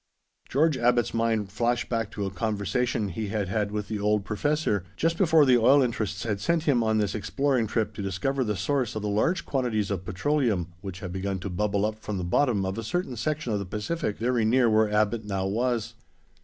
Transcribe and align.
George 0.49 0.77
Abbot's 0.79 1.13
mind 1.13 1.51
flashed 1.51 1.87
back 1.87 2.09
to 2.09 2.25
a 2.25 2.31
conversation 2.31 3.09
he 3.09 3.27
had 3.27 3.49
had 3.49 3.71
with 3.71 3.87
the 3.87 3.99
old 3.99 4.25
professor, 4.25 4.83
just 4.97 5.15
before 5.15 5.45
the 5.45 5.59
oil 5.59 5.83
interests 5.83 6.23
had 6.23 6.41
sent 6.41 6.63
him 6.63 6.81
on 6.81 6.97
this 6.97 7.13
exploring 7.13 7.67
trip 7.67 7.93
to 7.93 8.01
discover 8.01 8.43
the 8.43 8.55
source 8.57 8.95
of 8.95 9.03
the 9.03 9.07
large 9.07 9.45
quantities 9.45 9.91
of 9.91 10.03
petroleum 10.03 10.73
which 10.81 11.01
had 11.01 11.11
begun 11.13 11.37
to 11.37 11.51
bubble 11.51 11.85
up 11.85 11.99
from 11.99 12.17
the 12.17 12.23
bottom 12.23 12.65
of 12.65 12.79
a 12.79 12.83
certain 12.83 13.15
section 13.15 13.53
of 13.53 13.59
the 13.59 13.63
Pacific 13.67 14.17
very 14.17 14.43
near 14.43 14.67
where 14.71 14.89
Abbot 14.91 15.23
now 15.23 15.45
was. 15.45 15.93